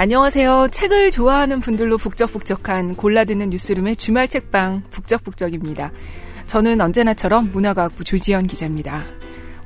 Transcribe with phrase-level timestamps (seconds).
[0.00, 0.68] 안녕하세요.
[0.70, 5.90] 책을 좋아하는 분들로 북적북적한 골라듣는 뉴스룸의 주말 책방 북적북적입니다.
[6.46, 9.02] 저는 언제나처럼 문화과학부 조지연 기자입니다.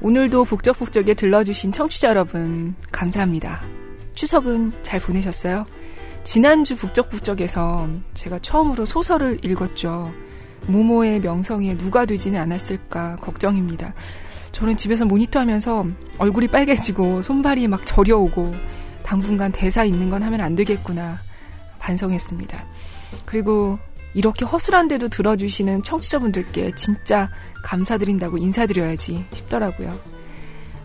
[0.00, 3.60] 오늘도 북적북적에 들러주신 청취자 여러분 감사합니다.
[4.14, 5.66] 추석은 잘 보내셨어요?
[6.24, 10.14] 지난주 북적북적에서 제가 처음으로 소설을 읽었죠.
[10.66, 13.92] 모모의 명성에 누가 되지는 않았을까 걱정입니다.
[14.52, 15.84] 저는 집에서 모니터 하면서
[16.16, 18.54] 얼굴이 빨개지고 손발이 막 저려오고
[19.02, 21.20] 당분간 대사 있는 건 하면 안 되겠구나
[21.78, 22.64] 반성했습니다.
[23.24, 23.78] 그리고
[24.14, 27.30] 이렇게 허술한데도 들어주시는 청취자분들께 진짜
[27.62, 29.98] 감사드린다고 인사드려야지 싶더라고요.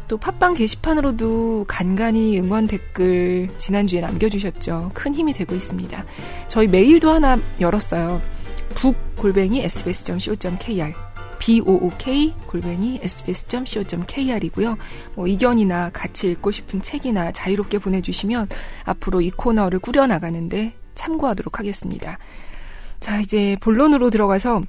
[0.08, 4.92] 또 팟빵 게시판으로도 간간히 응원 댓글 지난주에 남겨주셨죠.
[4.94, 6.06] 큰 힘이 되고 있습니다.
[6.48, 8.22] 저희 메일도 하나 열었어요.
[8.76, 11.07] 북골뱅이 sbs.co.kr
[11.40, 14.78] book 골뱅이 sbs.co.kr이고요.
[15.16, 18.48] 뭐 의견이나 같이 읽고 싶은 책이나 자유롭게 보내주시면
[18.86, 22.18] 앞으로 이 코너를 꾸려나가는데 참고하도록 하겠습니다.
[23.00, 24.62] 자, 이제 본론으로 들어가서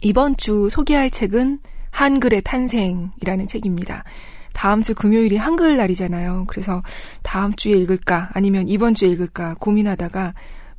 [0.00, 1.58] 이번 주 소개할 책은
[1.90, 4.04] 한글의 탄생이라는 책입니다.
[4.52, 6.44] 다음 주 금요일이 한글날이잖아요.
[6.48, 6.82] 그래서
[7.22, 10.32] 다음 주에 읽을까 아니면 이번 주에 읽을까 고민하다가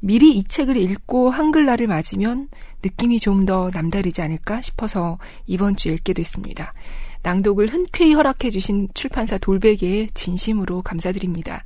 [0.05, 2.49] 미리 이 책을 읽고 한글날을 맞으면
[2.83, 5.17] 느낌이 좀 더 남다르지 않을까 싶어서
[5.47, 6.75] 이번 주에 읽게 됐습니다.
[7.23, 11.63] 낭독을 흔쾌히 허락해주신 출판사 돌베개에 진심으로 감사드립니다.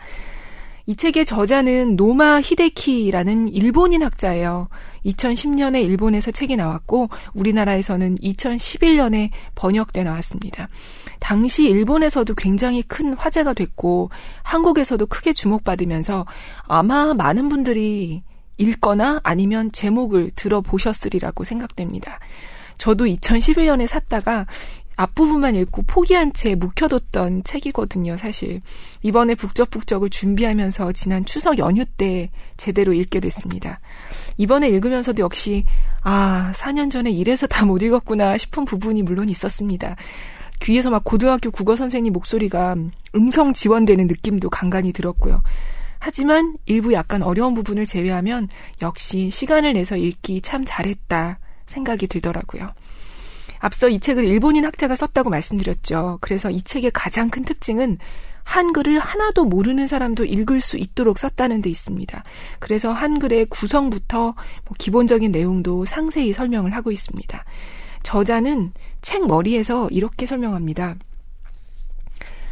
[0.85, 4.69] 이 책의 저자는 노마 히데키라는 일본인 학자예요.
[5.05, 10.69] 2010년에 일본에서 책이 나왔고 우리나라에서는 2011년에 번역돼 나왔습니다.
[11.19, 14.09] 당시 일본에서도 굉장히 큰 화제가 됐고
[14.43, 16.25] 한국에서도 크게 주목받으면서
[16.67, 18.23] 아마 많은 분들이
[18.59, 22.19] 읽거나 아니면 제목을 들어보셨으리라고 생각됩니다.
[22.77, 24.45] 저도 2011년에 샀다가
[24.95, 28.61] 앞부분만 읽고 포기한 채 묵혀뒀던 책이거든요, 사실.
[29.01, 33.79] 이번에 북적북적을 준비하면서 지난 추석 연휴 때 제대로 읽게 됐습니다.
[34.35, 35.63] 이번에 읽으면서도 역시,
[36.03, 39.95] 아, 4년 전에 이래서 다 못 읽었구나 싶은 부분이 물론 있었습니다.
[40.61, 42.75] 귀에서 막 고등학교 국어 선생님 목소리가
[43.15, 45.41] 음성 지원되는 느낌도 간간히 들었고요.
[45.99, 48.47] 하지만 일부 약간 어려운 부분을 제외하면
[48.81, 52.73] 역시 시간을 내서 읽기 참 잘했다 생각이 들더라고요.
[53.59, 56.17] 앞서 이 책을 일본인 학자가 썼다고 말씀드렸죠.
[56.21, 57.97] 그래서 이 책의 가장 큰 특징은
[58.43, 62.23] 한글을 하나도 모르는 사람도 읽을 수 있도록 썼다는 데 있습니다.
[62.59, 67.45] 그래서 한글의 구성부터 뭐 기본적인 내용도 상세히 설명을 하고 있습니다.
[68.01, 68.71] 저자는
[69.01, 70.95] 책 머리에서 이렇게 설명합니다.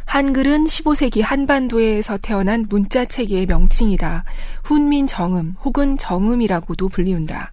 [0.08, 4.24] 한글은 15세기 한반도에서 태어난 문자 체계의 명칭이다.
[4.64, 7.52] 훈민 정음 혹은 정음이라고도 불리운다.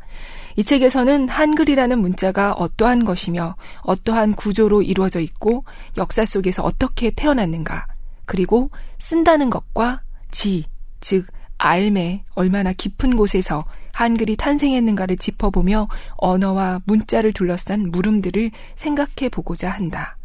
[0.55, 5.66] 이 책에서는 한글이라는 문자가 어떠한 것이며 어떠한 구조로 이루어져 있고
[5.97, 7.88] 역사 속에서 어떻게 태어났는가,
[8.23, 10.01] 그리고 쓴다는 것과
[10.31, 10.63] 지,
[11.01, 11.27] 즉
[11.57, 20.16] 알매 얼마나 깊은 곳에서 한글이 탄생했는가를 짚어보며 언어와 문자를 둘러싼 물음들을 생각해 보고자 한다.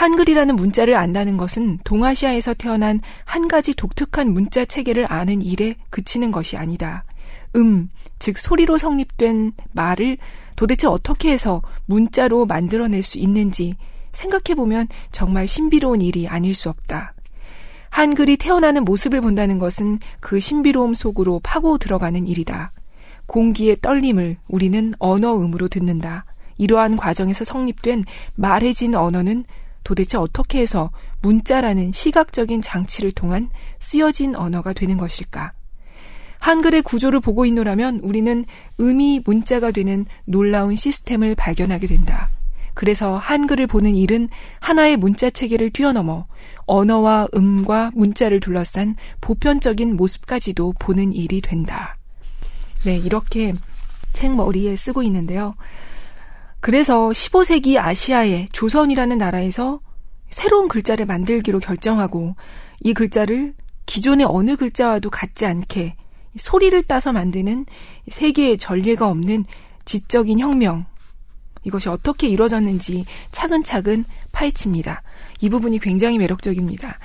[0.00, 6.56] 한글이라는 문자를 안다는 것은 동아시아에서 태어난 한 가지 독특한 문자 체계를 아는 일에 그치는 것이
[6.56, 7.04] 아니다.
[7.56, 10.16] 음, 즉 소리로 성립된 말을
[10.56, 13.74] 도대체 어떻게 해서 문자로 만들어낼 수 있는지
[14.12, 17.12] 생각해보면 정말 신비로운 일이 아닐 수 없다.
[17.90, 22.72] 한글이 태어나는 모습을 본다는 것은 그 신비로움 속으로 파고 들어가는 일이다.
[23.26, 26.24] 공기의 떨림을 우리는 언어음으로 듣는다.
[26.56, 28.04] 이러한 과정에서 성립된
[28.36, 29.44] 말해진 언어는
[29.90, 35.52] 도대체 어떻게 해서 문자라는 시각적인 장치를 통한 쓰여진 언어가 되는 것일까?
[36.38, 38.44] 한글의 구조를 보고 있노라면 우리는
[38.78, 42.28] 음이 문자가 되는 놀라운 시스템을 발견하게 된다.
[42.74, 44.28] 그래서 한글을 보는 일은
[44.60, 46.28] 하나의 문자 체계를 뛰어넘어
[46.66, 51.96] 언어와 음과 문자를 둘러싼 보편적인 모습까지도 보는 일이 된다.
[52.84, 53.54] 네, 이렇게
[54.12, 55.56] 책 머리에 쓰고 있는데요.
[56.60, 59.80] 그래서 15세기 아시아의 조선이라는 나라에서
[60.30, 62.36] 새로운 글자를 만들기로 결정하고
[62.82, 63.54] 이 글자를
[63.86, 65.96] 기존의 어느 글자와도 같지 않게
[66.36, 67.66] 소리를 따서 만드는
[68.08, 69.44] 세계의 전례가 없는
[69.84, 70.86] 지적인 혁명.
[71.64, 75.02] 이것이 어떻게 이루어졌는지 차근차근 파헤칩니다.
[75.40, 76.98] 이 부분이 굉장히 매력적입니다.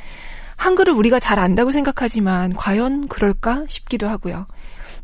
[0.57, 4.45] 한글을 우리가 잘 안다고 생각하지만 과연 그럴까 싶기도 하고요.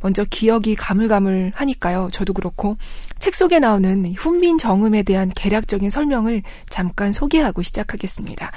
[0.01, 2.09] 먼저 기억이 가물가물하니까요.
[2.11, 2.77] 저도 그렇고
[3.21, 8.51] 책 속에 나오는 훈민 정음에 대한 개략적인 설명을 잠깐 소개하고 시작하겠습니다.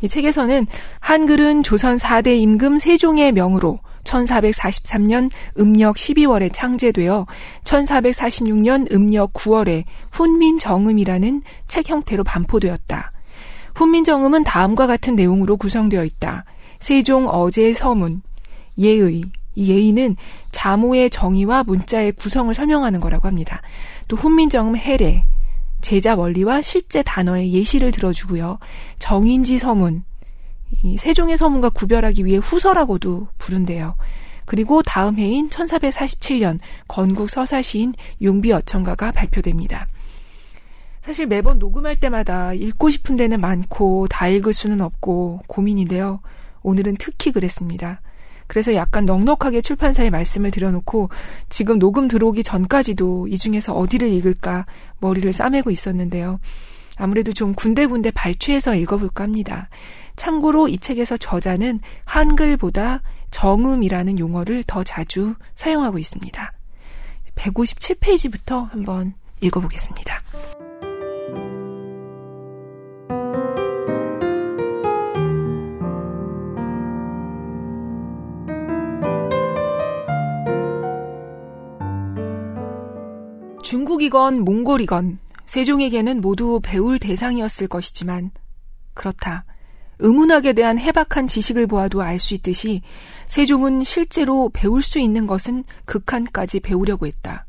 [0.00, 0.66] 이 책에서는
[0.98, 5.30] 한글은 조선 4대 임금 세종의 명으로 1443년
[5.60, 7.26] 음력 12월에 창제되어
[7.62, 13.12] 1446년 음력 9월에 훈민 정음이라는 책 형태로 반포되었다.
[13.76, 16.44] 훈민 정음은 다음과 같은 내용으로 구성되어 있다.
[16.80, 18.22] 세종 어제 서문,
[18.78, 19.22] 예의.
[19.54, 20.16] 이 예의는
[20.52, 23.62] 자모의 정의와 문자의 구성을 설명하는 거라고 합니다.
[24.06, 25.24] 또 훈민정음 해례,
[25.80, 28.58] 제자 원리와 실제 단어의 예시를 들어주고요.
[28.98, 30.04] 정인지 서문,
[30.82, 33.96] 이 세종의 서문과 구별하기 위해 후서라고도 부른대요.
[34.44, 39.88] 그리고 다음 해인 1447년 건국 서사시인 용비어천가가 발표됩니다.
[41.02, 46.20] 사실 매번 녹음할 때마다 읽고 싶은 데는 많고 다 읽을 수는 없고 고민인데요.
[46.62, 48.00] 오늘은 특히 그랬습니다.
[48.48, 51.10] 그래서 약간 넉넉하게 출판사에 말씀을 드려놓고
[51.48, 54.64] 지금 녹음 들어오기 전까지도 이 중에서 어디를 읽을까
[54.98, 56.40] 머리를 싸매고 있었는데요.
[56.96, 59.68] 아무래도 좀 군데군데 발췌해서 읽어볼까 합니다.
[60.16, 66.52] 참고로 이 책에서 저자는 한글보다 정음이라는 용어를 더 자주 사용하고 있습니다.
[67.36, 70.22] 157페이지부터 한번 읽어보겠습니다.
[84.08, 88.30] 중국이건 몽골이건 세종에게는 모두 배울 대상이었을 것이지만
[88.94, 89.44] 그렇다.
[89.98, 92.82] 의문학에 대한 해박한 지식을 보아도 알 수 있듯이
[93.26, 97.46] 세종은 실제로 배울 수 있는 것은 극한까지 배우려고 했다.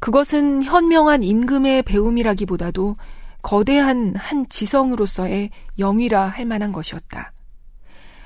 [0.00, 2.96] 그것은 현명한 임금의 배움이라기보다도
[3.42, 7.32] 거대한 한 지성으로서의 영위라 할 만한 것이었다.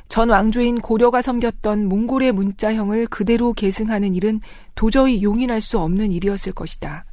[0.09, 4.41] 전 왕조인 고려가 섬겼던 몽골의 문자형을 그대로 계승하는 일은
[4.75, 7.07] 도저히 용인할 수 없는 일이었을 것이다.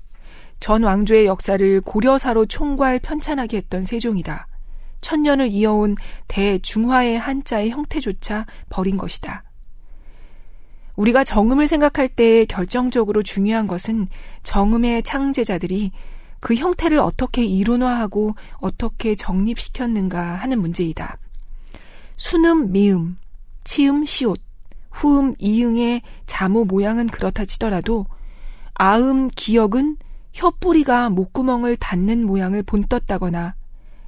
[0.62, 4.48] 전 왕조의 역사를 고려사로 총괄 편찬하게 했던 세종이다.
[5.02, 5.96] 천년을 이어온
[6.28, 9.44] 대중화의 한자의 형태조차 버린 것이다.
[10.96, 14.08] 우리가 정음을 생각할 때 결정적으로 중요한 것은
[14.44, 15.92] 정음의 창제자들이
[16.40, 21.18] 그 형태를 어떻게 이론화하고 어떻게 정립시켰는가 하는 문제이다.
[22.18, 23.18] 순음, 미음,
[23.64, 24.40] 치음, 시옷,
[24.92, 28.06] 후음, 이응의 자모 모양은 그렇다 치더라도
[28.76, 29.98] 아음, 기역은
[30.34, 33.56] 혀뿌리가 목구멍을 닫는 모양을 본떴다거나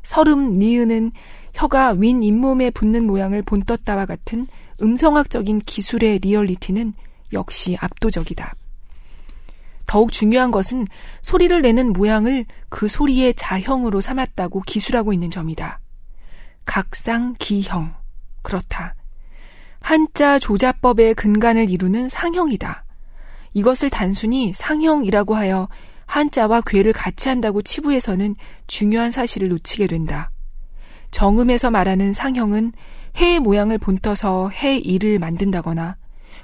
[0.03, 1.11] 서름, 니은은
[1.53, 4.47] 혀가 윈 잇몸에 붙는 모양을 본떴다와 같은
[4.81, 6.93] 음성학적인 기술의 리얼리티는
[7.31, 8.55] 역시 압도적이다.
[9.85, 10.87] 더욱 중요한 것은
[11.21, 15.79] 소리를 내는 모양을 그 소리의 자형으로 삼았다고 기술하고 있는 점이다.
[16.65, 17.93] 각상 기형.
[18.41, 18.95] 그렇다.
[19.79, 22.85] 한자 조자법의 근간을 이루는 상형이다.
[23.53, 25.67] 이것을 단순히 상형이라고 하여
[26.13, 28.35] 한자와 괴를 같이 한다고 치부해서는
[28.67, 30.29] 중요한 사실을 놓치게 된다.
[31.09, 32.71] 정음에서 말하는 상형은
[33.15, 35.97] 해의 모양을 본떠서 해 일을 만든다거나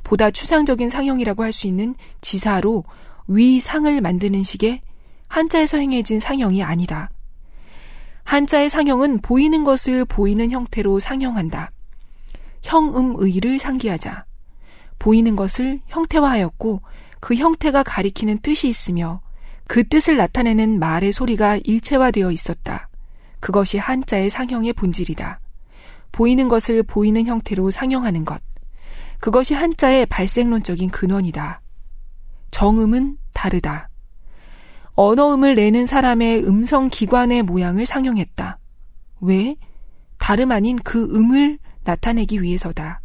[0.03, 2.83] 보다 추상적인 상형이라고 할 수 있는 지사로
[3.27, 4.81] 위상을 만드는 식의
[5.27, 7.11] 한자에서 행해진 상형이 아니다.
[8.23, 11.69] 한자의 상형은 보이는 것을 보이는 형태로 상형한다.
[12.63, 14.25] 형음의를 상기하자.
[14.97, 16.81] 보이는 것을 형태화하였고
[17.19, 19.21] 그 형태가 가리키는 뜻이 있으며
[19.69, 22.89] 그 뜻을 나타내는 말의 소리가 일체화되어 있었다.
[23.39, 25.39] 그것이 한자의 상형의 본질이다.
[26.11, 28.41] 보이는 것을 보이는 형태로 상형하는 것.
[29.19, 31.61] 그것이 한자의 발생론적인 근원이다.
[32.49, 33.89] 정음은 다르다.
[34.95, 38.57] 언어음을 내는 사람의 음성 기관의 모양을 상형했다.
[39.21, 39.55] 왜?
[40.17, 43.01] 다름 아닌 그 음을 나타내기 위해서다.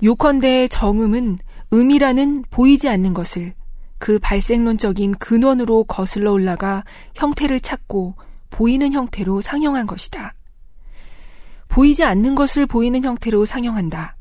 [0.00, 1.38] 요컨대 정음은
[1.72, 3.54] 음이라는 보이지 않는 것을
[3.98, 6.84] 그 발생론적인 근원으로 거슬러 올라가
[7.14, 8.14] 형태를 찾고
[8.50, 10.34] 보이는 형태로 상형한 것이다.
[11.68, 14.16] 보이지 않는 것을 보이는 형태로 상형한다.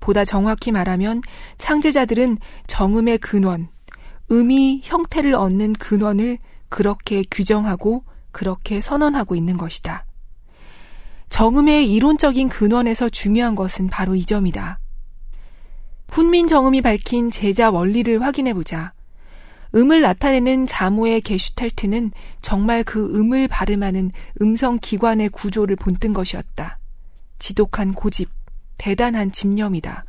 [0.00, 1.22] 보다 정확히 말하면
[1.58, 3.68] 창제자들은 정음의 근원,
[4.30, 10.04] 음이 형태를 얻는 근원을 그렇게 규정하고 그렇게 선언하고 있는 것이다.
[11.28, 14.78] 정음의 이론적인 근원에서 중요한 것은 바로 이 점이다.
[16.08, 18.92] 훈민 정음이 밝힌 제자 원리를 확인해 보자.
[19.74, 26.78] 음을 나타내는 자모의 게슈탈트는 정말 그 음을 발음하는 음성 기관의 구조를 본뜬 것이었다.
[27.38, 28.30] 지독한 고집,
[28.78, 30.04] 대단한 집념이다.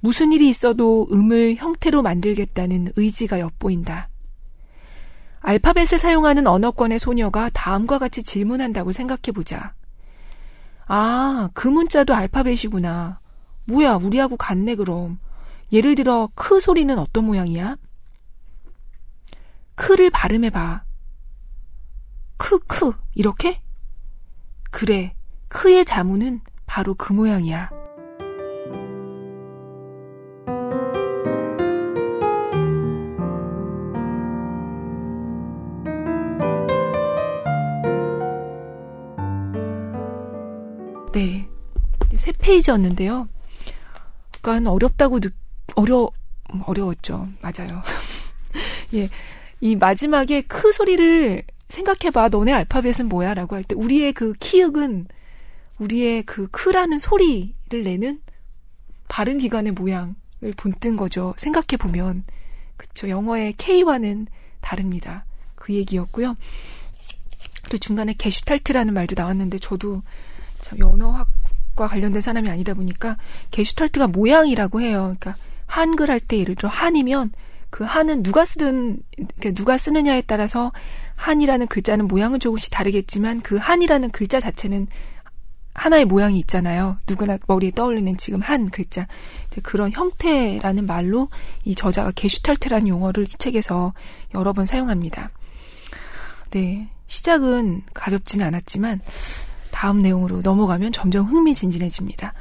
[0.00, 4.08] 무슨 일이 있어도 음을 형태로 만들겠다는 의지가 엿보인다.
[5.40, 9.74] 알파벳을 사용하는 언어권의 소녀가 다음과 같이 질문한다고 생각해보자.
[10.86, 13.20] 아, 그 문자도 알파벳이구나.
[13.66, 15.18] 뭐야, 우리하고 같네, 그럼.
[15.72, 17.76] 예를 들어, 크 소리는 어떤 모양이야?
[19.80, 20.84] 크를 발음해봐.
[22.36, 22.92] 크, 크.
[23.14, 23.62] 이렇게?
[24.70, 25.14] 그래.
[25.48, 27.70] 크의 자무는 바로 그 모양이야.
[41.14, 41.48] 네.
[42.16, 43.28] 세 페이지였는데요.
[44.36, 45.30] 약간 어렵다고 느,
[45.74, 46.10] 어려,
[46.66, 47.26] 어려웠죠.
[47.40, 47.82] 맞아요.
[48.92, 49.08] 예.
[49.60, 52.28] 이 마지막에 크 소리를 생각해봐.
[52.28, 53.34] 너네 알파벳은 뭐야?
[53.34, 55.06] 라고 할 때, 우리의 그 키읔은
[55.78, 58.20] 우리의 그 크라는 소리를 내는
[59.08, 60.14] 발음 기관의 모양을
[60.56, 61.34] 본뜬 거죠.
[61.36, 62.24] 생각해보면.
[62.76, 63.08] 그쵸.
[63.08, 64.26] 영어의 K와는
[64.60, 65.24] 다릅니다.
[65.54, 66.36] 그 얘기였고요.
[67.70, 70.02] 또 중간에 게슈탈트라는 말도 나왔는데 저도
[70.78, 73.16] 연어학과 관련된 사람이 아니다 보니까
[73.50, 75.14] 게슈탈트가 모양이라고 해요.
[75.18, 75.36] 그러니까
[75.66, 77.32] 한글 할 때 예를 들어 한이면
[77.70, 80.72] 그 한은 누가 쓰든 그러니까 누가 쓰느냐에 따라서
[81.16, 84.88] 한이라는 글자는 모양은 조금씩 다르겠지만 그 한이라는 글자 자체는
[85.72, 86.98] 하나의 모양이 있잖아요.
[87.08, 89.06] 누구나 머리에 떠올리는 지금 한 글자.
[89.62, 91.28] 그런 형태라는 말로
[91.64, 93.94] 이 저자가 게슈탈트라는 용어를 이 책에서
[94.34, 95.30] 여러 번 사용합니다.
[96.50, 96.88] 네.
[97.06, 99.00] 시작은 가볍진 않았지만
[99.72, 102.34] 다음 내용으로 넘어가면 점점 흥미진진해집니다.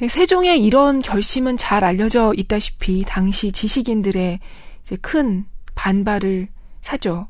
[0.00, 4.40] 세종의 이런 결심은 잘 알려져 있다시피 당시 지식인들의
[5.00, 6.48] 큰 반발을
[6.82, 7.28] 사죠.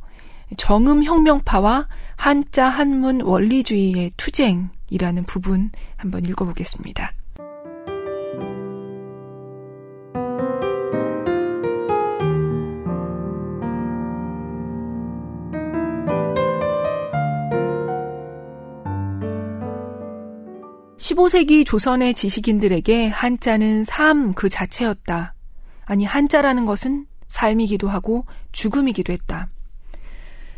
[0.57, 7.13] 정음 혁명파와 한자 한문 원리주의의 투쟁이라는 부분 한번 읽어보겠습니다.
[21.17, 25.35] 15세기 조선의 지식인들에게 한자는 삶 그 자체였다.
[25.87, 29.49] 아니, 한자라는 것은 삶이기도 하고 죽음이기도 했다.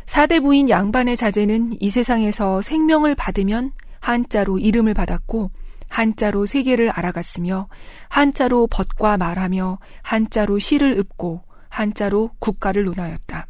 [0.07, 5.51] 사대 부인 양반의 자제는 이 세상에서 생명을 받으면 한자로 이름을 받았고
[5.91, 7.69] 한자로 세계를 알아갔으며
[8.09, 13.47] 한자로 벗과 말하며 한자로 시를 읊고 한자로 국가를 논하였다.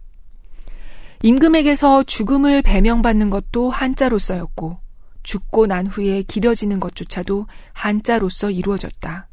[1.22, 4.87] 임금에게서 죽음을 배명받는 것도 한자로 써였고
[5.28, 9.28] 죽고 난 후에 길어지는 것조차도 한자로서 이루어졌다.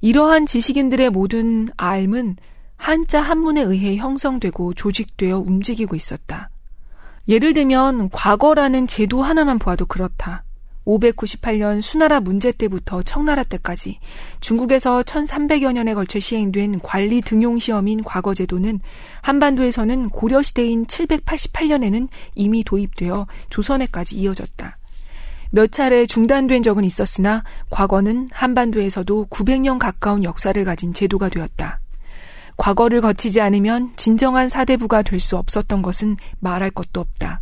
[0.00, 2.36] 이러한 지식인들의 모든 알은
[2.76, 6.50] 한자 한문에 의해 형성되고 조직되어 움직이고 있었다.
[7.28, 10.42] 예를 들면 과거라는 제도 하나만 보아도 그렇다.
[10.84, 14.00] 598년 수나라 문제 때부터 청나라 때까지
[14.40, 18.80] 중국에서 1300여 년에 걸쳐 시행된 관리 등용 시험인 과거 제도는
[19.22, 24.79] 한반도에서는 고려 시대인 788년에는 이미 도입되어 조선에까지 이어졌다.
[25.50, 31.80] 몇 차례 중단된 적은 있었으나 과거는 한반도에서도 900년 가까운 역사를 가진 제도가 되었다.
[32.56, 37.40] 과거를 거치지 않으면 진정한 사대부가 될 수 없었던 것은 말할 것도 없다.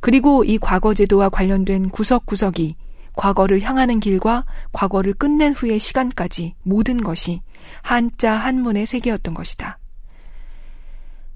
[0.00, 2.76] 그리고 이 과거 제도와 관련된 구석구석이
[3.16, 7.42] 과거를 향하는 길과 과거를 끝낸 후의 시간까지 모든 것이
[7.82, 9.79] 한자 한문의 세계였던 것이다.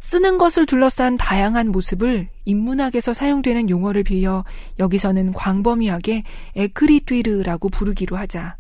[0.04, 4.44] 쓰는 것을 둘러싼 다양한 모습을 인문학에서 사용되는 용어를 빌려
[4.78, 8.58] 여기서는 광범위하게 écriture라고 부르기로 하자.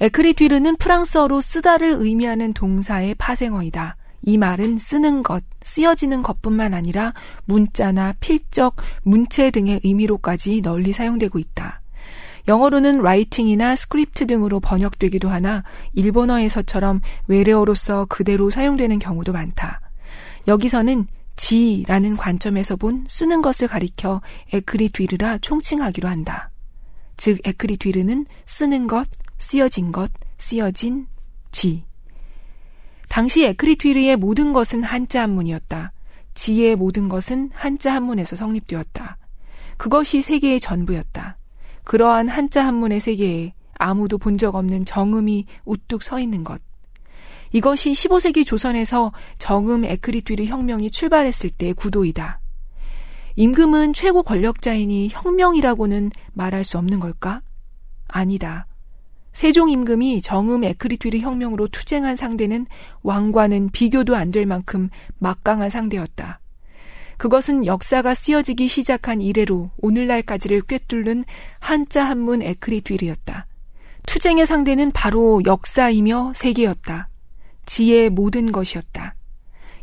[0.00, 3.96] écriture는 프랑스어로 쓰다를 의미하는 동사의 파생어이다.
[4.20, 7.14] 이 말은 쓰는 것, 쓰여지는 것뿐만 아니라
[7.46, 11.80] 문자나 필적, 문체 등의 의미로까지 널리 사용되고 있다.
[12.48, 19.80] 영어로는 writing이나 script 등으로 번역되기도 하나 일본어에서처럼 외래어로서 그대로 사용되는 경우도 많다.
[20.48, 21.06] 여기서는
[21.36, 24.20] 지라는 관점에서 본 쓰는 것을 가리켜
[24.52, 26.50] 에크리 뒤르라 총칭하기로 한다.
[27.16, 29.08] 즉 에크리 뒤르는 쓰는 것,
[29.38, 31.06] 쓰여진 것, 쓰여진
[31.52, 31.84] 지.
[33.08, 35.92] 당시 에크리튀르의 모든 것은 한자 한문이었다.
[36.34, 39.18] 지의 모든 것은 한자 한문에서 성립되었다.
[39.76, 41.36] 그것이 세계의 전부였다.
[41.84, 46.62] 그러한 한자 한문의 세계에 아무도 본 적 없는 정음이 우뚝 서 있는 것.
[47.52, 52.40] 이것이 15세기 조선에서 정음 에크리튀르 혁명이 출발했을 때의 구도이다.
[53.36, 57.42] 임금은 최고 권력자이니 혁명이라고는 말할 수 없는 걸까?
[58.08, 58.66] 아니다.
[59.32, 62.66] 세종 임금이 정음 에크리튀르 혁명으로 투쟁한 상대는
[63.02, 66.40] 왕과는 비교도 안 될 만큼 막강한 상대였다.
[67.16, 71.24] 그것은 역사가 쓰여지기 시작한 이래로 오늘날까지를 꿰뚫는
[71.60, 73.46] 한자 한문 에크리튀르였다.
[74.06, 77.08] 투쟁의 상대는 바로 역사이며 세계였다.
[77.66, 79.14] 지의 모든 것이었다.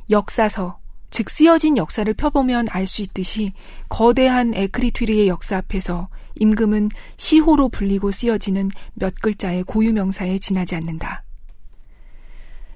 [0.09, 3.53] 역사서, 즉 쓰여진 역사를 펴보면 알 수 있듯이
[3.89, 11.24] 거대한 에크리튀리의 역사 앞에서 임금은 시호로 불리고 쓰여지는 몇 글자의 고유명사에 지나지 않는다.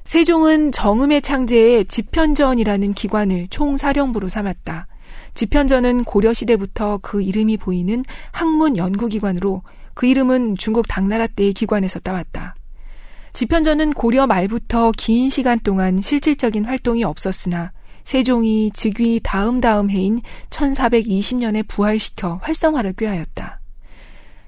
[0.06, 4.88] 세종은 정음의 창제에 집현전이라는 기관을 총사령부로 삼았다.
[5.34, 12.56] 집현전은 고려시대부터 그 이름이 보이는 학문 연구기관으로 그 이름은 중국 당나라 때의 기관에서 따왔다.
[13.34, 17.72] 집현전은 고려 말부터 긴 시간 동안 실질적인 활동이 없었으나
[18.04, 20.22] 세종이 즉위 다음 다음 해인
[20.52, 23.60] 1420년에 부활시켜 활성화를 꾀하였다.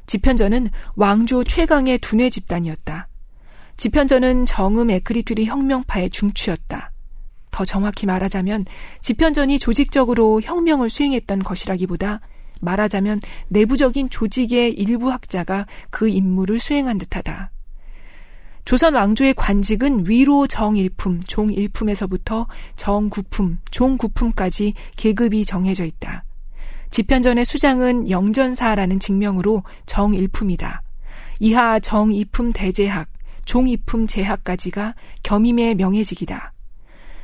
[0.06, 3.08] 집현전은 왕조 최강의 두뇌 집단이었다.
[3.78, 6.92] 집현전은 정음 에크리투리 혁명파의 중추였다.
[7.50, 8.66] 더 정확히 말하자면
[9.02, 12.22] 집현전이 조직적으로 혁명을 수행했던 것이라기보다
[12.62, 17.52] 말하자면 내부적인 조직의 일부 학자가 그 임무를 수행한 듯하다.
[18.66, 26.26] 조선 왕조의 관직은 위로 정일품, 종일품에서부터 정구품, 종구품까지 계급이 정해져 있다.
[26.90, 30.82] 집현전의 수장은 영전사라는 직명으로 정일품이다.
[31.40, 33.08] 이하 정이품 대제학,
[33.46, 36.52] 종이품 제학까지가 겸임의 명예직이다.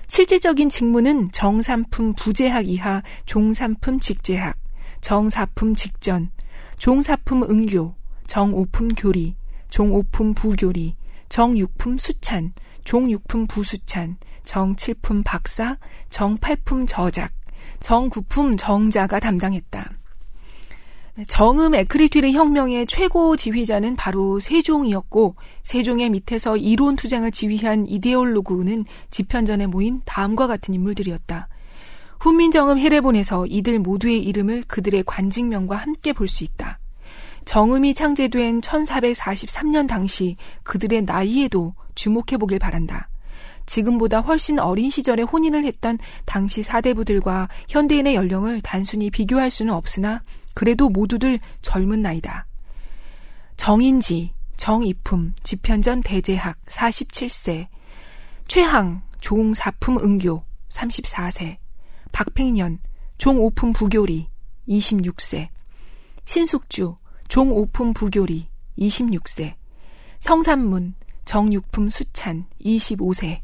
[0.07, 4.57] 실질적인 직무는 정삼품 부제학 이하 종삼품 직제학,
[4.99, 6.29] 정사품 직전,
[6.77, 7.95] 종사품 응교,
[8.27, 9.35] 정오품 교리,
[9.69, 10.95] 종오품 부교리,
[11.31, 12.51] 정육품 수찬,
[12.83, 15.77] 종육품 부수찬, 정칠품 박사,
[16.09, 17.31] 정팔품 저작,
[17.79, 19.91] 정구품 정자가 담당했다.
[21.29, 30.01] 정음 에크리튀르 혁명의 최고 지휘자는 바로 세종이었고 세종의 밑에서 이론 투쟁을 지휘한 이데올로그는 집현전에 모인
[30.03, 31.47] 다음과 같은 인물들이었다.
[32.19, 36.79] 훈민정음 해례본에서 이들 모두의 이름을 그들의 관직명과 함께 볼 수 있다.
[37.45, 43.09] 정음이 창제된 1443년 당시 그들의 나이에도 주목해 보길 바란다.
[43.65, 50.21] 지금보다 훨씬 어린 시절에 혼인을 했던 당시 사대부들과 현대인의 연령을 단순히 비교할 수는 없으나
[50.53, 52.45] 그래도 모두들 젊은 나이다.
[53.57, 57.67] 정인지, 정이품, 지편전 대제학 47세,
[58.47, 61.57] 최항, 종사품 응교 34세,
[62.11, 62.79] 박팽년,
[63.17, 64.27] 종오품 부교리
[64.67, 65.49] 26세,
[66.25, 66.97] 신숙주,
[67.31, 69.53] 종오품 부교리 26세,
[70.19, 73.39] 성산문, 정육품 수찬 25세,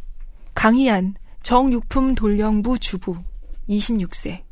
[0.53, 3.15] 강희안, 정육품 돌령부 주부
[3.69, 4.43] 26세,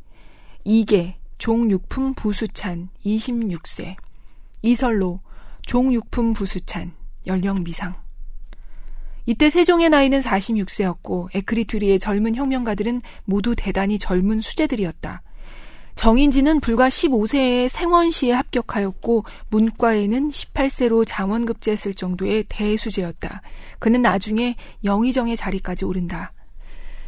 [0.64, 3.96] 이계, 종육품 부수찬 26세,
[4.62, 5.20] 이설로,
[5.66, 6.94] 종육품 부수찬
[7.26, 7.92] 연령 미상.
[9.26, 15.20] 이때 세종의 나이는 46세였고 에크리투리의 젊은 혁명가들은 모두 대단히 젊은 수재들이었다.
[15.96, 23.42] 정인지는 불과 15세에 생원시에 합격하였고 문과에는 18세로 장원급제했을 정도의 대수재였다.
[23.78, 26.32] 그는 나중에 영의정의 자리까지 오른다.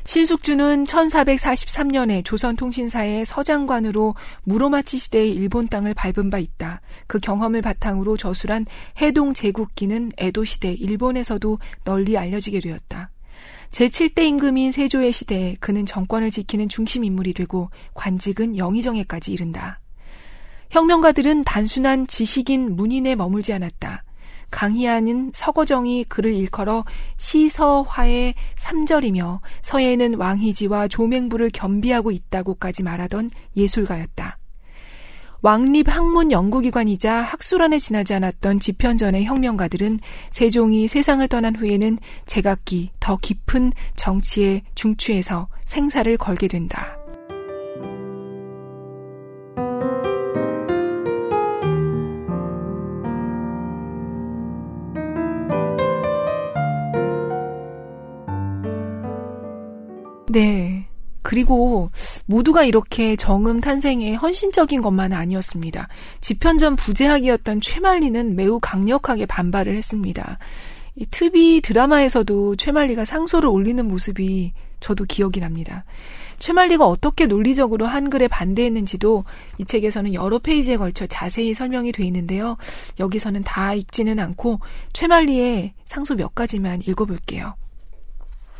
[0.06, 6.80] 신숙주는 1443년에 조선통신사의 서장관으로 무로마치 시대의 일본 땅을 밟은 바 있다.
[7.06, 8.64] 그 경험을 바탕으로 저술한
[9.02, 13.10] 해동 제국기는 에도 시대 일본에서도 널리 알려지게 되었다.
[13.70, 19.80] 제7대 임금인 세조의 시대에 그는 정권을 지키는 중심 인물이 되고 관직은 영의정에까지 이른다.
[20.70, 24.04] 혁명가들은 단순한 지식인 문인에 머물지 않았다.
[24.50, 26.84] 강희안은 서거정이 그를 일컬어
[27.16, 34.37] 시서화의 삼절이며 서예는 왕희지와 조맹부를 겸비하고 있다고까지 말하던 예술가였다.
[35.40, 43.72] 왕립 학문 연구기관이자 학술원에 지나지 않았던 집현전의 혁명가들은 세종이 세상을 떠난 후에는 제각기 더 깊은
[43.94, 46.96] 정치의 중추에서 생사를 걸게 된다.
[60.30, 60.77] 네.
[61.28, 61.90] 그리고
[62.24, 65.86] 모두가 이렇게 정음 탄생에 헌신적인 것만 아니었습니다.
[66.22, 70.38] 지편전 부재학이었던 최만리는 매우 강력하게 반발을 했습니다.
[70.96, 75.84] 이 트비 드라마에서도 최만리가 상소를 올리는 모습이 저도 기억이 납니다.
[76.38, 79.24] 최만리가 어떻게 논리적으로 한글에 반대했는지도
[79.58, 82.56] 이 책에서는 여러 페이지에 걸쳐 자세히 설명이 돼 있는데요.
[82.98, 84.60] 여기서는 다 읽지는 않고
[84.94, 87.54] 최만리의 상소 몇 가지만 읽어볼게요.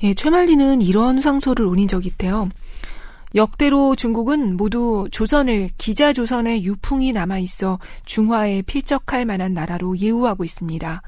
[0.03, 2.49] 예, 최만리는 이런 상소를 올린 적이 있대요.
[3.35, 11.03] 역대로 중국은 모두 조선을 기자 조선의 유풍이 남아 있어 중화에 필적할 만한 나라로 예우하고 있습니다.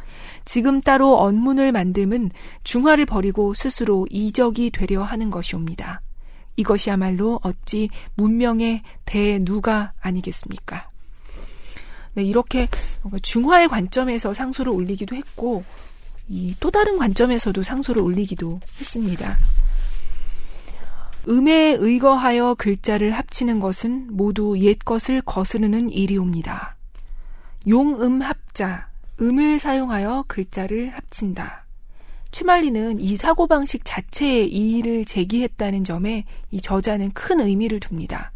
[0.45, 2.31] 지금 따로 언문을 만듦은
[2.65, 6.03] 중화를 버리고 스스로 이적이 되려 하는 것이옵니다.
[6.57, 10.91] 이것이야말로 어찌 문명의 대누가 아니겠습니까?
[12.15, 12.69] 네, 이렇게
[13.23, 15.65] 중화의 관점에서 상소를 올리기도 했고,
[16.29, 19.37] 이 또 다른 관점에서도 상소를 올리기도 했습니다.
[21.29, 26.77] 음에 의거하여 글자를 합치는 것은 모두 옛 것을 거스르는 일이옵니다.
[27.69, 28.89] 용음 합자,
[29.21, 31.67] 음을 사용하여 글자를 합친다.
[32.31, 38.33] 최말리는 이 사고방식 자체에 이의를 제기했다는 점에 이 저자는 큰 의미를 둡니다.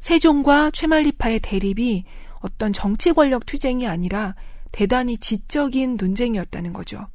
[0.00, 2.04] 세종과 최말리파의 대립이
[2.40, 4.34] 어떤 정치 권력 투쟁이 아니라
[4.72, 7.06] 대단히 지적인 논쟁이었다는 거죠.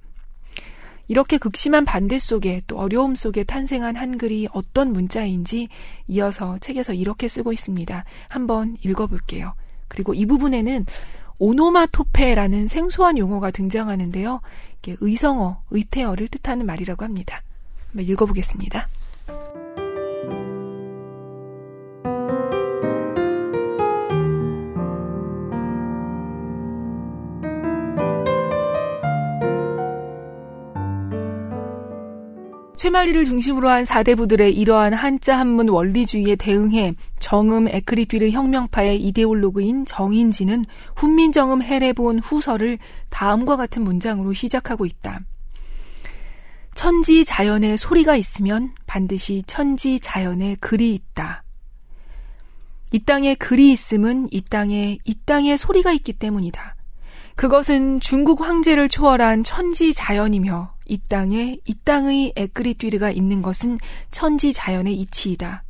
[1.07, 5.67] 이렇게 극심한 반대 속에 또 어려움 속에 탄생한 한글이 어떤 문자인지
[6.07, 8.05] 이어서 책에서 이렇게 쓰고 있습니다.
[8.29, 9.53] 한번 읽어볼게요.
[9.87, 10.85] 그리고 이 부분에는
[11.39, 14.41] 오노마토페라는 생소한 용어가 등장하는데요.
[14.79, 17.43] 이게 의성어, 의태어를 뜻하는 말이라고 합니다.
[17.89, 18.87] 한번 읽어보겠습니다.
[32.84, 40.65] 최말리를 중심으로 한 사대부들의 이러한 한자 한문 원리주의에 대응해 정음 에크리뛰르 혁명파의 이데올로그인 정인지는
[40.98, 42.78] 훈민정음 해례본 후서를
[43.10, 45.22] 다음과 같은 문장으로 시작하고 있다.
[46.76, 51.46] 천지 자연의 소리가 있으면 반드시 천지 자연의 글이 있다.
[52.91, 56.76] 이 땅에 글이 있음은 이 땅에 이 땅에 소리가 있기 때문이다.
[57.36, 63.78] 그것은 중국 황제를 초월한 천지 자연이며 이 땅에 이 땅의 에크리뛰르가 있는 것은
[64.12, 65.63] 천지 자연의 이치이다.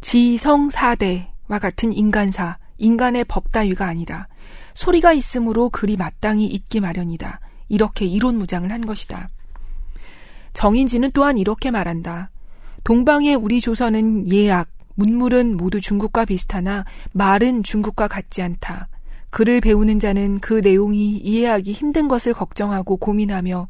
[0.00, 4.28] 지성사대와 같은 인간사, 인간의 법 따위가 아니다.
[4.74, 7.40] 소리가 있으므로 글이 마땅히 있기 마련이다.
[7.68, 9.28] 이렇게 이론 무장을 한 것이다.
[10.52, 12.30] 정인지는 또한 이렇게 말한다.
[12.84, 18.88] 동방의 우리 조선은 예약, 문물은 모두 중국과 비슷하나 말은 중국과 같지 않다.
[19.34, 23.66] 글을 배우는 자는 그 내용이 이해하기 힘든 것을 걱정하고 고민하며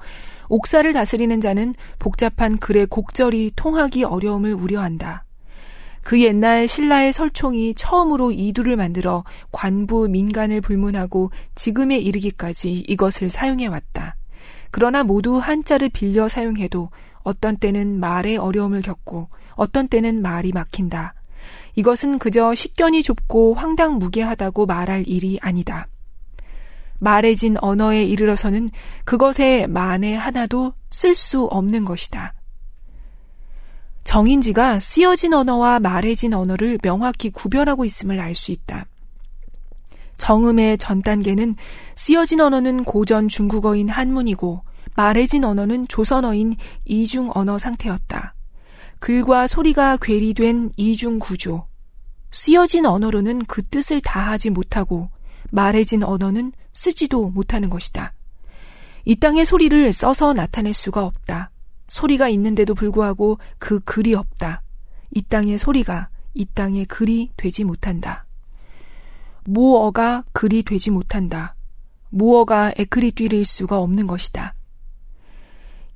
[0.50, 5.24] 옥사를 다스리는 자는 복잡한 글의 곡절이 통하기 어려움을 우려한다.
[6.02, 14.16] 그 옛날 신라의 설총이 처음으로 이두를 만들어 관부 민간을 불문하고 지금에 이르기까지 이것을 사용해 왔다.
[14.70, 16.90] 그러나 모두 한자를 빌려 사용해도
[17.22, 21.14] 어떤 때는 말에 어려움을 겪고 어떤 때는 말이 막힌다.
[21.74, 25.88] 이것은 그저 식견이 좁고 황당무계하다고 말할 일이 아니다.
[26.98, 28.68] 말해진 언어에 이르러서는
[29.04, 32.34] 그것의 만에 하나도 쓸 수 없는 것이다.
[34.04, 38.86] 정인지가 쓰여진 언어와 말해진 언어를 명확히 구별하고 있음을 알 수 있다.
[40.16, 41.56] 정음의 전 단계는
[41.96, 44.62] 쓰여진 언어는 고전 중국어인 한문이고
[44.94, 48.33] 말해진 언어는 조선어인 이중 언어 상태였다.
[49.04, 51.66] 글과 소리가 괴리된 이중 구조.
[52.32, 55.10] 쓰여진 언어로는 그 뜻을 다하지 못하고
[55.50, 58.14] 말해진 언어는 쓰지도 못하는 것이다.
[59.04, 61.50] 이 땅의 소리를 써서 나타낼 수가 없다.
[61.86, 64.62] 소리가 있는데도 불구하고 그 글이 없다.
[65.10, 68.24] 이 땅의 소리가 이 땅의 글이 되지 못한다.
[69.44, 71.54] 모어가 글이 되지 못한다.
[72.08, 74.54] 모어가 에크리뛰르일 수가 없는 것이다.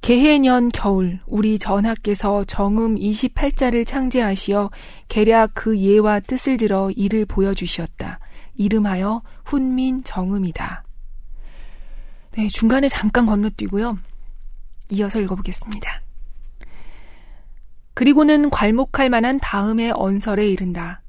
[0.00, 4.70] 개해년 겨울 우리 전하께서 정음 28자를 창제하시어
[5.08, 8.20] 계략 그 예와 뜻을 들어 이를 보여주시었다.
[8.54, 10.84] 이름하여 훈민 정음이다.
[12.32, 13.96] 네, 중간에 잠깐 건너뛰고요.
[14.90, 16.02] 이어서 읽어보겠습니다.
[17.94, 21.02] 그리고는 괄목할 만한 다음의 언설에 이른다.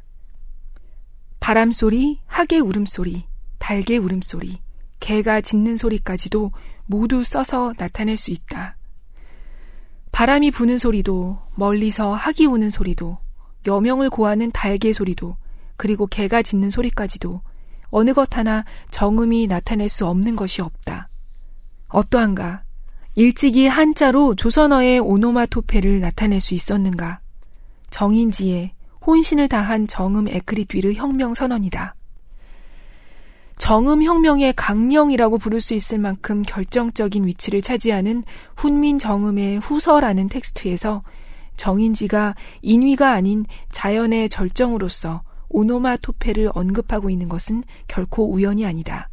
[1.39, 3.25] 바람소리, 하계 울음소리,
[3.59, 4.59] 달개 울음소리,
[4.99, 6.51] 개가 짖는 소리까지도
[6.87, 8.78] 모두 써서 나타낼 수 있다.
[10.19, 13.19] 바람이 부는 소리도 멀리서 학이 우는 소리도
[13.65, 15.37] 여명을 고하는 달개 소리도
[15.77, 17.39] 그리고 개가 짖는 소리까지도
[17.89, 21.07] 어느 것 하나 정음이 나타낼 수 없는 것이 없다.
[21.87, 22.63] 어떠한가?
[23.15, 27.21] 일찍이 한자로 조선어의 오노마토페를 나타낼 수 있었는가?
[27.89, 28.73] 정인지에
[29.07, 31.95] 혼신을 다한 정음 에크리뛰르 혁명 선언이다.
[33.59, 38.23] 정음혁명의 강령이라고 부를 수 있을 만큼 결정적인 위치를 차지하는
[38.55, 41.03] 훈민 정음의 후서라는 텍스트에서
[41.57, 49.09] 정인지가 인위가 아닌 자연의 절정으로서 오노마토페를 언급하고 있는 것은 결코 우연이 아니다.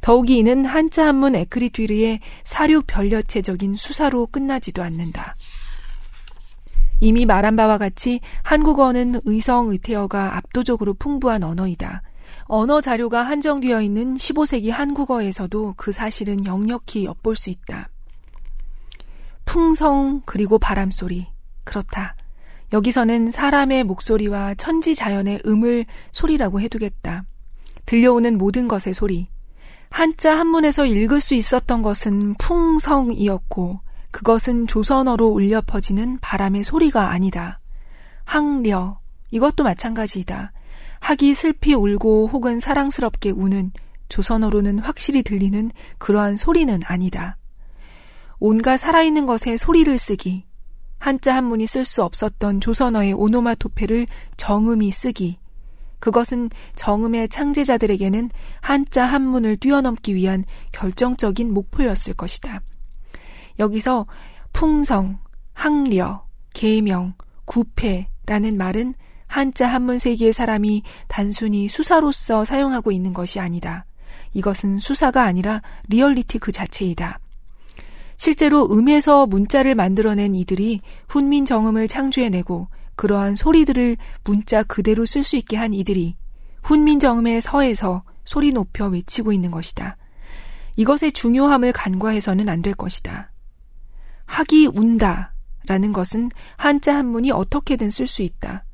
[0.00, 5.34] 더욱이 이는 한자 한문 에크리뛰르의 사료 변려체적인 수사로 끝나지도 않는다.
[7.00, 12.02] 이미 말한 바와 같이 한국어는 의성 의태어가 압도적으로 풍부한 언어이다.
[12.44, 17.88] 언어 자료가 한정되어 있는 15세기 한국어에서도 그 사실은 역력히 엿볼 수 있다.
[19.44, 21.26] 풍성 그리고 바람 소리.
[21.64, 22.16] 그렇다.
[22.72, 27.24] 여기서는 사람의 목소리와 천지 자연의 음을 소리라고 해두겠다.
[27.86, 29.28] 들려오는 모든 것의 소리.
[29.90, 37.60] 한자 한문에서 읽을 수 있었던 것은 풍성이었고 그것은 조선어로 울려 퍼지는 바람의 소리가 아니다.
[38.24, 38.98] 항려.
[39.30, 40.52] 이것도 마찬가지이다.
[41.00, 43.72] 학이 슬피 울고 혹은 사랑스럽게 우는
[44.08, 47.36] 조선어로는 확실히 들리는 그러한 소리는 아니다.
[48.38, 50.46] 온갖 살아있는 것에 소리를 쓰기,
[50.98, 54.06] 한자 한문이 쓸 수 없었던 조선어의 오노마토페를
[54.36, 55.38] 정음이 쓰기,
[56.00, 58.30] 그것은 정음의 창제자들에게는
[58.60, 62.60] 한자 한문을 뛰어넘기 위한 결정적인 목표였을 것이다.
[63.58, 64.06] 여기서
[64.52, 65.18] 풍성,
[65.52, 67.14] 항려, 계명,
[67.46, 68.94] 구패라는 말은
[69.28, 73.84] 한자 한문 세기의 사람이 단순히 수사로서 사용하고 있는 것이 아니다.
[74.32, 77.20] 이것은 수사가 아니라 리얼리티 그 자체이다.
[78.16, 85.56] 실제로 음에서 문자를 만들어낸 이들이 훈민 정음을 창조해내고 그러한 소리들을 문자 그대로 쓸 수 있게
[85.56, 86.16] 한 이들이
[86.62, 89.96] 훈민 정음의 서에서 소리 높여 외치고 있는 것이다.
[90.76, 93.30] 이것의 중요함을 간과해서는 안 될 것이다.
[94.26, 95.32] 학이 운다
[95.66, 98.64] 라는 것은 한자 한문이 어떻게든 쓸 수 있다.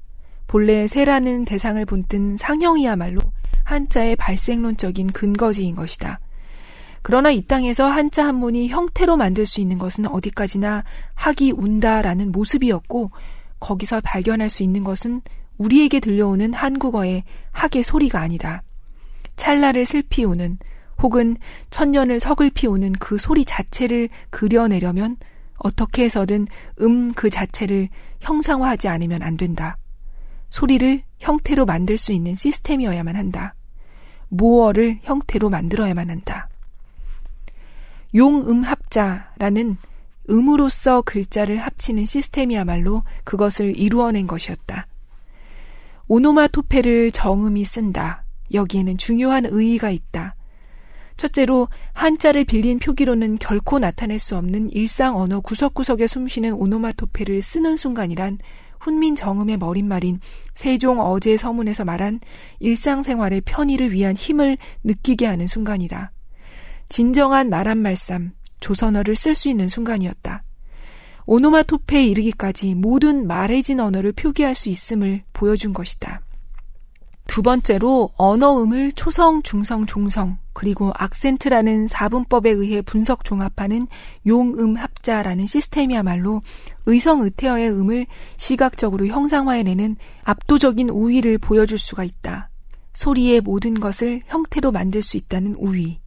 [0.55, 3.21] 본래 새라는 대상을 본뜬 상형이야말로
[3.64, 6.21] 한자의 발생론적인 근거지인 것이다.
[7.03, 13.11] 그러나 이 땅에서 한자 한문이 형태로 만들 수 있는 것은 어디까지나 학이 운다라는 모습이었고
[13.59, 15.23] 거기서 발견할 수 있는 것은
[15.59, 18.62] 우리에게 들려오는 한국어의 학의 소리가 아니다.
[19.35, 20.59] 찰나를 슬피 우는
[21.03, 21.37] 혹은
[21.71, 25.17] 천년을 서글피 우는 그 소리 자체를 그려내려면
[25.59, 26.47] 어떻게 해서든
[26.81, 27.88] 음 그 자체를
[28.21, 29.79] 형상화하지 않으면 안 된다.
[30.55, 33.57] 소리를 형태로 만들 수 있는 시스템이어야만 한다.
[34.29, 36.49] 모어를 형태로 만들어야만 한다.
[38.14, 39.77] 용음합자라는
[40.31, 44.87] 음으로써 글자를 합치는 시스템이야말로 그것을 이루어낸 것이었다.
[46.07, 48.23] 오노마토페를 정음이 쓴다.
[48.53, 50.37] 여기에는 중요한 의의가 있다.
[51.17, 58.38] 첫째로 한자를 빌린 표기로는 결코 나타낼 수 없는 일상 언어 구석구석에 숨쉬는 오노마토페를 쓰는 순간이란
[58.85, 60.20] 훈민 정음의 머릿말인
[60.53, 62.20] 세종 어제 서문에서 말한
[62.61, 66.12] 일상생활의 편의를 위한 힘을 느끼게 하는 순간이다.
[66.90, 70.44] 진정한 나란 말쌈, 조선어를 쓸 수 있는 순간이었다.
[71.25, 76.20] 오노마토페에 이르기까지 모든 말해진 언어를 표기할 수 있음을 보여준 것이다.
[77.27, 83.89] 두 번째로 언어음을 초성, 중성, 종성, 그리고 악센트라는 사분법에 의해 분석 종합하는
[84.27, 86.43] 용음 합자라는 시스템이야말로
[86.87, 88.07] 의성 의태어의 음을
[88.37, 92.51] 시각적으로 형상화해내는 압도적인 우위를 보여줄 수가 있다.
[92.93, 96.01] 소리의 모든 것을 형태로 만들 수 있다는 우위.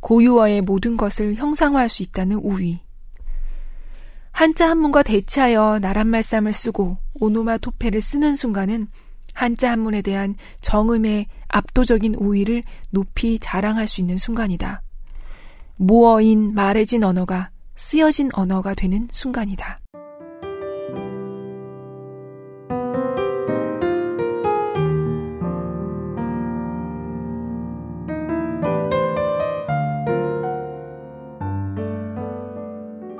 [0.00, 2.80] 고유어의 모든 것을 형상화할 수 있다는 우위.
[4.30, 8.88] 한자 한문과 대체하여 나란 말쌈을 쓰고 오노마토페를 쓰는 순간은
[9.34, 14.82] 한자 한문에 대한 정음의 압도적인 우위를 높이 자랑할 수 있는 순간이다.
[15.76, 19.80] 모어인 말해진 언어가 쓰여진 언어가 되는 순간이다.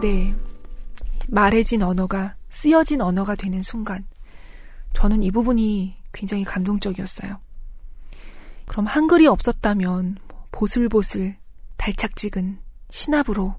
[0.01, 0.35] 네.
[1.29, 4.07] 말해진 언어가 쓰여진 언어가 되는 순간.
[4.95, 7.39] 저는 이 부분이 굉장히 감동적이었어요.
[8.67, 11.37] 그럼 한글이 없었다면 뭐 보슬보슬,
[11.77, 13.57] 달착지근, 신압으로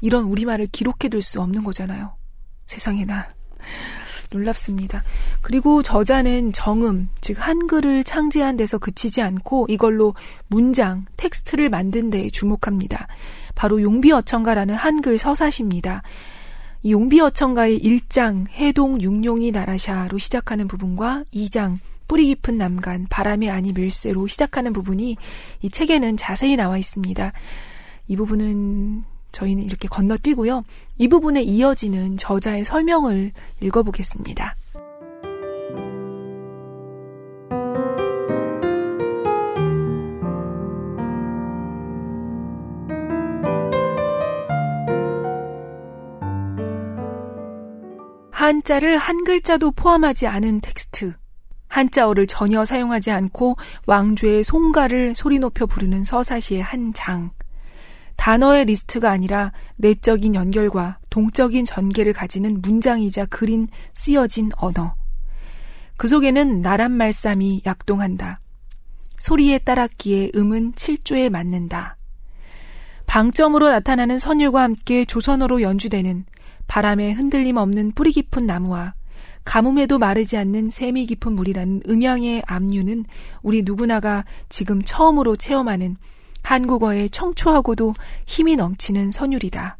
[0.00, 2.14] 이런 우리말을 기록해둘 수 없는 거잖아요.
[2.66, 3.28] 세상에나.
[4.30, 5.02] 놀랍습니다.
[5.40, 10.14] 그리고 저자는 정음, 즉 한글을 창제한 데서 그치지 않고 이걸로
[10.48, 13.08] 문장, 텍스트를 만든 데에 주목합니다.
[13.54, 16.02] 바로 용비어천가라는 한글 서사시입니다.
[16.82, 24.26] 이 용비어천가의 1장 해동 육룡이 나라샤로 시작하는 부분과 2장 뿌리 깊은 남간 바람의 아니 밀세로
[24.28, 25.16] 시작하는 부분이
[25.62, 27.32] 이 책에는 자세히 나와 있습니다.
[28.06, 30.64] 이 부분은 저희는 이렇게 건너뛰고요.
[30.98, 34.56] 이 부분에 이어지는 저자의 설명을 읽어보겠습니다.
[48.48, 51.12] 한자를 한 글자도 포함하지 않은 텍스트.
[51.68, 57.30] 한자어를 전혀 사용하지 않고 왕조의 송가를 소리 높여 부르는 서사시의 한 장.
[58.16, 64.94] 단어의 리스트가 아니라 내적인 연결과 동적인 전개를 가지는 문장이자 글인 쓰여진 언어.
[65.98, 68.40] 그 속에는 나랏 말쌈이 약동한다.
[69.18, 71.98] 소리에 따랐기에 음은 7조에 맞는다.
[73.06, 76.24] 방점으로 나타나는 선율과 함께 조선어로 연주되는
[76.68, 78.94] 바람에 흔들림 없는 뿌리 깊은 나무와
[79.44, 83.06] 가뭄에도 마르지 않는 세미 깊은 물이라는 음양의 압류는
[83.42, 85.96] 우리 누구나가 지금 처음으로 체험하는
[86.42, 87.94] 한국어의 청초하고도
[88.26, 89.78] 힘이 넘치는 선율이다.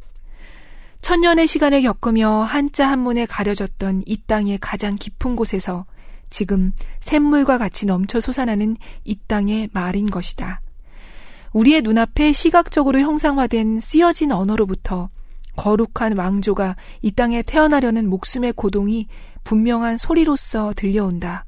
[1.02, 5.86] 천년의 시간을 겪으며 한자 한문에 가려졌던 이 땅의 가장 깊은 곳에서
[6.30, 10.60] 지금 샘물과 같이 넘쳐 솟아나는 이 땅의 말인 것이다.
[11.52, 15.08] 우리의 눈앞에 시각적으로 형상화된 쓰여진 언어로부터
[15.58, 19.08] 거룩한 왕조가 이 땅에 태어나려는 목숨의 고동이
[19.42, 21.44] 분명한 소리로서 들려온다.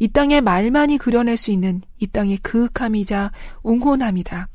[0.00, 3.30] 이 땅의 말만이 그려낼 수 있는 이 땅의 그윽함이자
[3.62, 4.48] 웅혼함이다.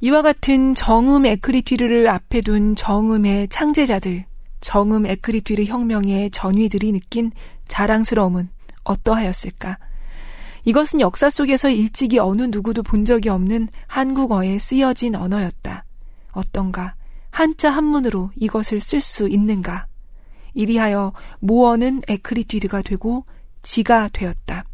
[0.00, 4.24] 이와 같은 정음 에크리튀르를 앞에 둔 정음의 창제자들,
[4.60, 7.32] 정음 에크리튀르 혁명의 전위들이 느낀
[7.68, 8.48] 자랑스러움은
[8.84, 9.78] 어떠하였을까?
[10.64, 15.84] 이것은 역사 속에서 일찍이 어느 누구도 본 적이 없는 한국어에 쓰여진 언어였다.
[16.32, 16.94] 어떤가?
[17.30, 19.86] 한자 한문으로 이것을 쓸 수 있는가?
[20.54, 23.24] 이리하여 모어는 에크리뛰드가 되고
[23.62, 24.64] 지가 되었다.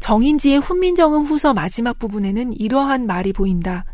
[0.00, 3.84] 정인지의 훈민정음 후서 마지막 부분에는 이러한 말이 보인다.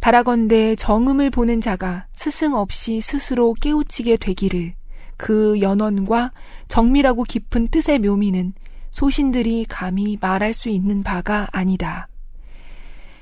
[0.00, 4.74] 바라건대 정음을 보는 자가 스승 없이 스스로 깨우치게 되기를
[5.16, 6.32] 그 연원과
[6.66, 8.54] 정밀하고 깊은 뜻의 묘미는
[8.90, 12.08] 소신들이 감히 말할 수 있는 바가 아니다.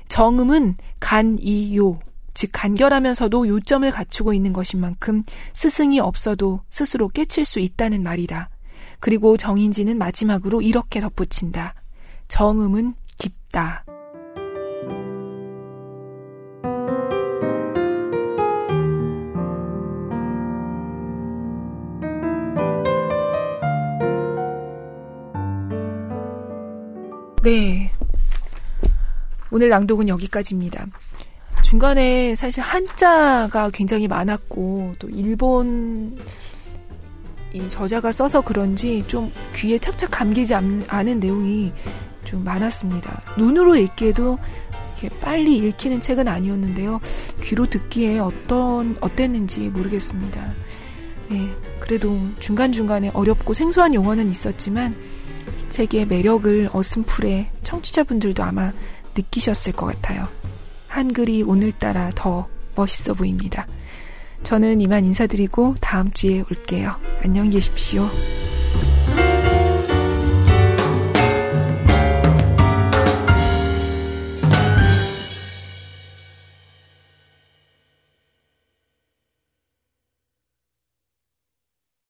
[0.07, 1.99] 정음은 간 이 요,
[2.33, 8.49] 즉 간결하면서도 요점을 갖추고 있는 것인 만큼 스승이 없어도 스스로 깨칠 수 있다는 말이다.
[8.99, 11.73] 그리고 정인지는 마지막으로 이렇게 덧붙인다.
[12.27, 13.83] 정음은 깊다.
[27.43, 27.91] 네.
[29.49, 30.85] 오늘 낭독은 여기까지입니다.
[31.71, 36.17] 중간에 사실 한자가 굉장히 많았고 또 일본
[37.53, 41.71] 이 저자가 써서 그런지 좀 귀에 착착 감기지 않은 내용이
[42.25, 43.21] 좀 많았습니다.
[43.37, 44.37] 눈으로 읽기에도
[44.99, 46.99] 이렇게 빨리 읽히는 책은 아니었는데요.
[47.41, 50.53] 귀로 듣기에 어떤 어땠는지 모르겠습니다.
[51.29, 54.93] 네, 그래도 중간중간에 어렵고 생소한 용어는 있었지만
[55.57, 58.73] 이 책의 매력을 어슴풀에 청취자분들도 아마
[59.15, 60.40] 느끼셨을 것 같아요.
[60.91, 63.65] 한글이 오늘따라 더 멋있어 보입니다.
[64.43, 66.95] 저는 이만 인사드리고 다음 주에 올게요.
[67.23, 68.09] 안녕히 계십시오.